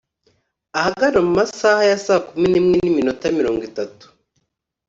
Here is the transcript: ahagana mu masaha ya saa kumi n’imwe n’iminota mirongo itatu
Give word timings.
ahagana 0.77 1.19
mu 1.25 1.31
masaha 1.39 1.81
ya 1.89 1.97
saa 2.05 2.23
kumi 2.27 2.47
n’imwe 2.51 2.75
n’iminota 2.79 3.25
mirongo 3.39 3.61
itatu 3.69 4.05